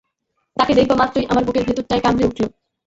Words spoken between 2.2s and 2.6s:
উঠল।